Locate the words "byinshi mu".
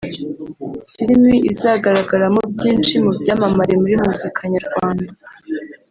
2.55-3.11